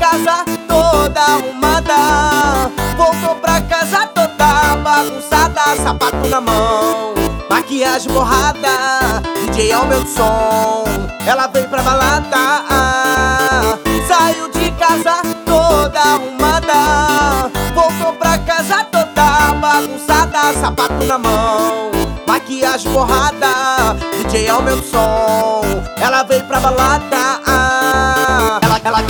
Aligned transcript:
Casa 0.00 0.44
toda 0.66 1.20
arrumada. 1.20 2.70
Voltou 2.96 3.34
pra 3.36 3.60
casa 3.60 4.06
toda 4.08 4.76
bagunçada 4.76 5.76
Sapato 5.82 6.28
na 6.28 6.40
mão, 6.40 7.14
maquiagem 7.48 8.10
borrada 8.12 9.22
DJ 9.44 9.72
aumenta 9.72 10.02
o 10.02 10.06
som, 10.06 10.84
ela 11.26 11.46
vem 11.48 11.68
pra 11.68 11.82
balada 11.82 12.36
Saiu 14.08 14.50
de 14.50 14.70
casa 14.72 15.22
toda 15.44 16.00
arrumada. 16.00 17.50
Voltou 17.74 18.12
pra 18.14 18.38
casa 18.38 18.84
toda 18.84 19.54
bagunçada 19.60 20.54
Sapato 20.60 21.04
na 21.04 21.18
mão, 21.18 21.90
maquiagem 22.26 22.90
borrada 22.92 23.96
DJ 24.18 24.48
aumenta 24.48 24.78
o 24.78 24.82
som, 24.82 25.60
ela 26.00 26.22
vem 26.22 26.42
pra 26.44 26.58
balada 26.58 27.40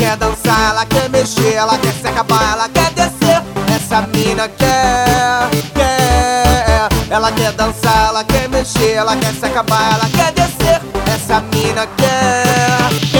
quer 0.00 0.16
dançar, 0.16 0.70
ela 0.70 0.86
quer 0.86 1.10
mexer, 1.10 1.54
ela 1.54 1.78
quer 1.78 1.92
se 1.92 2.08
acabar, 2.08 2.52
ela 2.52 2.68
quer 2.70 2.90
descer. 2.92 3.42
Essa 3.74 4.00
mina 4.02 4.48
quer, 4.48 5.50
quer 5.74 6.88
Ela 7.10 7.30
quer 7.32 7.52
dançar, 7.52 8.08
ela 8.08 8.24
quer 8.24 8.48
mexer, 8.48 8.92
ela 8.94 9.14
quer 9.16 9.34
se 9.34 9.44
acabar, 9.44 9.92
ela 9.94 10.08
quer 10.08 10.32
descer. 10.32 10.80
Essa 11.14 11.40
mina 11.52 11.86
quer, 11.98 13.10
quer 13.12 13.19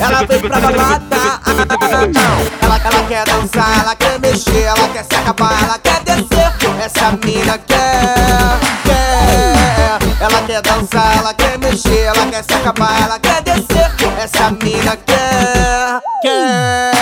ela 0.00 0.26
veio 0.26 0.40
pra 0.40 0.60
balada 0.60 1.22
ela, 2.62 2.80
ela 2.84 3.02
quer 3.08 3.24
dançar, 3.24 3.80
ela 3.80 3.96
quer 3.96 4.18
mexer, 4.20 4.62
ela 4.62 4.88
quer 4.88 5.04
se 5.04 5.14
acabar, 5.14 5.62
ela 5.62 5.78
quer 5.78 6.00
descer. 6.04 6.52
Essa 6.82 7.12
mina 7.12 7.58
quer, 7.58 8.58
quer. 8.84 9.98
Ela 10.20 10.42
quer 10.46 10.62
dançar, 10.62 11.16
ela 11.18 11.34
quer 11.34 11.58
mexer, 11.58 12.04
ela 12.04 12.26
quer 12.26 12.42
se 12.44 12.54
acabar, 12.54 13.02
ela 13.02 13.18
quer 13.18 13.42
descer. 13.42 13.90
Essa 14.18 14.50
mina 14.50 14.96
quer, 15.06 16.00
quer. 16.22 16.92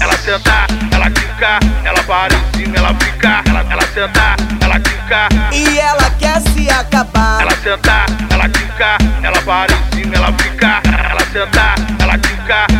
Ela 0.00 0.16
senta, 0.18 0.66
ela 0.92 1.10
quica, 1.10 1.58
ela 1.84 2.02
para 2.04 2.34
em 2.34 2.58
cima, 2.58 2.76
ela 2.76 2.94
fica. 3.00 3.42
Ela, 3.46 3.60
ela 3.70 3.82
senta, 3.94 4.36
ela 4.60 4.80
quica, 4.80 5.28
E 5.52 5.78
ela 5.78 6.10
quer 6.18 6.40
se 6.52 6.70
acabar. 6.70 7.40
ela 7.42 7.50
senta, 7.62 8.06
ela 8.30 8.48
quica, 8.48 8.98
ela 9.22 9.42
para 9.42 9.72
em 9.72 9.96
cima, 9.96 10.14
ela 10.16 10.32
fica. 10.38 10.80
Ela 11.10 11.20
senta, 11.32 11.99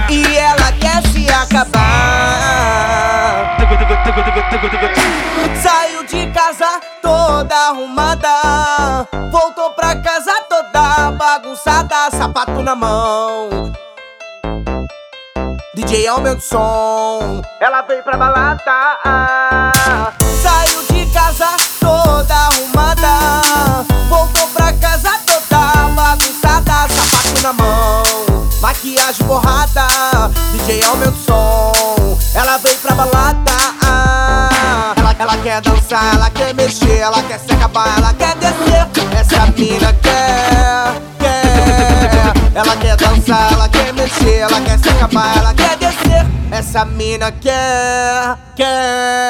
E 0.09 0.37
ela 0.37 0.73
quer 0.73 1.03
se 1.09 1.29
acabar. 1.31 1.81
Saiu 5.63 6.05
de 6.05 6.27
casa 6.33 6.81
toda 7.03 7.55
arrumada. 7.55 9.07
Voltou 9.31 9.71
pra 9.71 9.97
casa 9.97 10.33
toda 10.49 11.13
bagunçada. 11.13 12.11
Sapato 12.11 12.63
na 12.63 12.75
mão. 12.75 13.71
DJ 15.73 16.09
aumenta 16.09 16.37
o 16.37 16.41
som 16.41 17.43
Ela 17.61 17.83
veio 17.83 18.03
pra 18.03 18.17
balada 18.17 19.60
DJ 30.71 30.85
aumenta 30.85 31.11
o 31.11 31.15
som 31.15 32.19
Ela 32.33 32.59
veio 32.59 32.79
pra 32.79 32.95
balada 32.95 33.51
ela, 34.97 35.17
ela 35.19 35.37
quer 35.39 35.61
dançar, 35.61 36.15
ela 36.15 36.31
quer 36.31 36.55
mexer, 36.55 36.99
ela 36.99 37.23
quer 37.25 37.41
se 37.41 37.53
acabar, 37.53 37.99
ela 37.99 38.15
quer 38.15 38.37
descer. 38.37 38.87
Essa 39.19 39.47
mina 39.47 39.93
quer, 39.95 41.03
quer. 41.19 42.55
Ela 42.55 42.77
quer 42.77 42.97
dançar, 42.97 43.53
ela 43.53 43.69
quer 43.69 43.93
mexer, 43.93 44.39
ela 44.39 44.61
quer 44.61 44.79
se 44.79 44.89
acabar, 44.89 45.37
ela 45.39 45.55
quer 45.55 45.77
descer. 45.77 46.27
Essa 46.53 46.85
mina 46.85 47.33
quer, 47.33 48.37
quer. 48.55 49.30